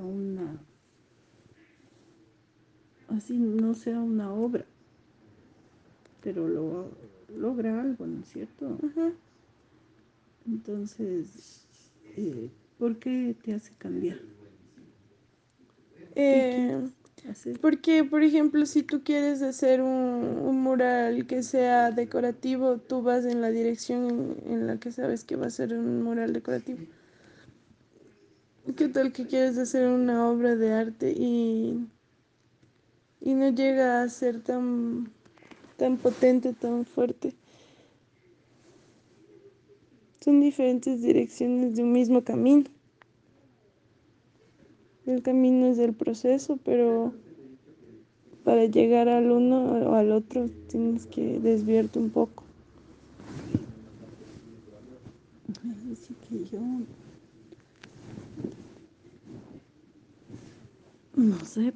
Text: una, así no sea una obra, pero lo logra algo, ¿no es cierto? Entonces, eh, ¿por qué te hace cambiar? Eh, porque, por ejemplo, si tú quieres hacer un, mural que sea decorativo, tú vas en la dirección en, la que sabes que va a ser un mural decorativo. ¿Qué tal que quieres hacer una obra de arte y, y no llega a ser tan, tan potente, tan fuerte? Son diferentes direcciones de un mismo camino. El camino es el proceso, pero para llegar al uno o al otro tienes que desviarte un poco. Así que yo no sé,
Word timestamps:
una, 0.00 0.58
así 3.08 3.36
no 3.36 3.74
sea 3.74 4.00
una 4.00 4.32
obra, 4.32 4.64
pero 6.22 6.48
lo 6.48 6.88
logra 7.36 7.78
algo, 7.78 8.06
¿no 8.06 8.20
es 8.20 8.28
cierto? 8.28 8.78
Entonces, 10.46 11.66
eh, 12.16 12.48
¿por 12.78 12.96
qué 12.98 13.36
te 13.44 13.52
hace 13.52 13.74
cambiar? 13.74 14.18
Eh, 16.14 16.88
porque, 17.60 18.02
por 18.04 18.22
ejemplo, 18.22 18.64
si 18.64 18.82
tú 18.82 19.02
quieres 19.04 19.42
hacer 19.42 19.82
un, 19.82 20.62
mural 20.62 21.26
que 21.26 21.42
sea 21.42 21.90
decorativo, 21.90 22.78
tú 22.78 23.02
vas 23.02 23.26
en 23.26 23.42
la 23.42 23.50
dirección 23.50 24.36
en, 24.46 24.66
la 24.66 24.78
que 24.78 24.90
sabes 24.90 25.24
que 25.24 25.36
va 25.36 25.46
a 25.46 25.50
ser 25.50 25.74
un 25.74 26.02
mural 26.02 26.32
decorativo. 26.32 26.80
¿Qué 28.64 28.88
tal 28.88 29.12
que 29.12 29.26
quieres 29.26 29.58
hacer 29.58 29.88
una 29.88 30.30
obra 30.30 30.54
de 30.54 30.72
arte 30.72 31.10
y, 31.10 31.84
y 33.20 33.34
no 33.34 33.48
llega 33.50 34.02
a 34.02 34.08
ser 34.08 34.40
tan, 34.40 35.10
tan 35.76 35.96
potente, 35.96 36.52
tan 36.52 36.84
fuerte? 36.84 37.34
Son 40.20 40.40
diferentes 40.40 41.02
direcciones 41.02 41.74
de 41.74 41.82
un 41.82 41.90
mismo 41.90 42.22
camino. 42.22 42.62
El 45.06 45.22
camino 45.22 45.66
es 45.66 45.80
el 45.80 45.92
proceso, 45.92 46.56
pero 46.64 47.12
para 48.44 48.66
llegar 48.66 49.08
al 49.08 49.32
uno 49.32 49.90
o 49.90 49.94
al 49.94 50.12
otro 50.12 50.48
tienes 50.68 51.06
que 51.06 51.40
desviarte 51.40 51.98
un 51.98 52.10
poco. 52.10 52.44
Así 55.92 56.14
que 56.28 56.44
yo 56.44 56.60
no 61.22 61.44
sé, 61.44 61.72